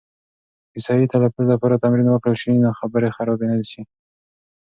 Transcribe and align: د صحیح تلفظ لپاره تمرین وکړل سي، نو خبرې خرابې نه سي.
د 0.73 0.75
صحیح 0.85 1.07
تلفظ 1.13 1.45
لپاره 1.53 1.81
تمرین 1.83 2.07
وکړل 2.11 2.37
سي، 2.43 2.51
نو 2.63 2.69
خبرې 2.79 3.09
خرابې 3.15 3.45
نه 3.51 3.57
سي. 3.71 3.81